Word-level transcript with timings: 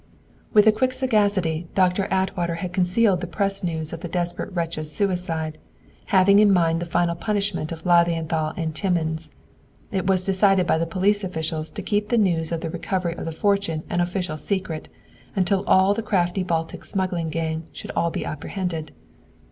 With 0.51 0.65
a 0.65 0.71
quick 0.71 0.93
sagacity, 0.93 1.67
Doctor 1.75 2.07
Atwater 2.09 2.55
had 2.55 2.73
concealed 2.73 3.21
the 3.21 3.27
press 3.27 3.63
news 3.63 3.93
of 3.93 3.99
the 3.99 4.07
desperate 4.07 4.51
wretch's 4.51 4.91
suicide, 4.91 5.59
having 6.05 6.39
in 6.39 6.51
mind 6.51 6.79
the 6.79 6.87
final 6.87 7.13
punishment 7.13 7.71
of 7.71 7.85
Lilienthal 7.85 8.53
and 8.57 8.73
Timmins. 8.73 9.29
It 9.91 10.07
was 10.07 10.23
decided 10.25 10.65
by 10.65 10.79
the 10.79 10.87
police 10.87 11.23
officials 11.23 11.69
to 11.69 11.83
keep 11.83 12.09
the 12.09 12.17
news 12.17 12.51
of 12.51 12.61
the 12.61 12.69
recovery 12.71 13.13
of 13.13 13.25
the 13.25 13.31
fortune 13.31 13.83
an 13.91 14.01
official 14.01 14.37
secret 14.37 14.89
until 15.35 15.63
all 15.67 15.93
the 15.93 16.01
crafty 16.01 16.41
Baltic 16.41 16.83
smuggling 16.83 17.29
gang 17.29 17.67
should 17.71 17.91
all 17.95 18.09
be 18.09 18.25
apprehended. 18.25 18.93